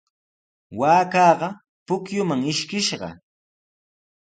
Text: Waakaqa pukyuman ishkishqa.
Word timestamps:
Waakaqa 0.79 1.47
pukyuman 1.85 2.41
ishkishqa. 2.51 3.09